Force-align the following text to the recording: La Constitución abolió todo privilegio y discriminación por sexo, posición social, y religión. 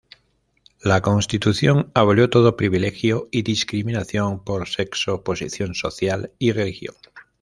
La 0.83 0.99
Constitución 1.01 1.91
abolió 1.93 2.27
todo 2.31 2.57
privilegio 2.57 3.29
y 3.31 3.43
discriminación 3.43 4.43
por 4.43 4.67
sexo, 4.67 5.23
posición 5.23 5.75
social, 5.75 6.31
y 6.39 6.53
religión. 6.53 6.95